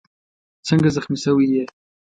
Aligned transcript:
څنګه 0.67 0.87
زخمي 0.95 1.17
شوی 1.23 1.45
یې؟ 1.53 1.63